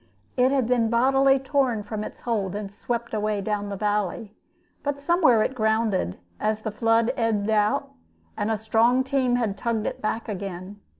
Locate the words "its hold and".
2.03-2.71